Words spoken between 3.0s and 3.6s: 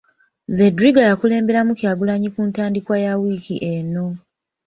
ya wiiki